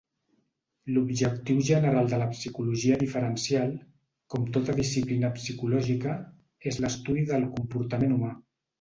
L'objectiu 0.93 1.61
general 1.67 2.09
de 2.13 2.19
la 2.21 2.29
Psicologia 2.31 2.97
Diferencial, 3.03 3.77
com 4.35 4.51
tota 4.59 4.77
disciplina 4.83 5.33
psicològica, 5.39 6.19
és 6.73 6.85
l'estudi 6.85 7.31
del 7.33 7.51
comportament 7.57 8.21
humà. 8.23 8.39